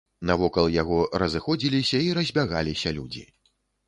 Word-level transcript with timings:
Навокал 0.27 0.69
яго 0.75 0.95
разыходзіліся 1.23 1.97
і 2.05 2.07
разбягаліся 2.19 2.95
людзі. 2.97 3.23